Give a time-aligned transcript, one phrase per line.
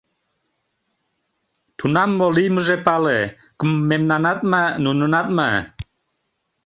[1.77, 3.19] Тунам мо лиймыже пале:
[3.59, 5.51] кмемнанат ма, нунынат ма...